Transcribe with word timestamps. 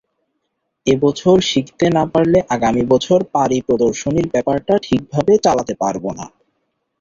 এ 0.85 1.03
বছর 1.03 1.35
শিখতে 1.49 1.85
না 1.97 2.03
পারলে 2.13 2.39
আগামী 2.55 2.83
বছর 2.91 3.19
পারি-প্রদর্শনীর 3.35 4.27
ব্যাপারটা 4.33 4.73
ঠিকভাবে 4.85 5.33
চালাতে 5.45 5.73
পারব 5.81 6.03
না। 6.19 6.25